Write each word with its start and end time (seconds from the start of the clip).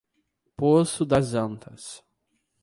Poço 0.57 1.05
das 1.05 1.35
Antas 1.35 2.03